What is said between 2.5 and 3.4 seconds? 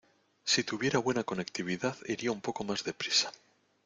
más deprisa.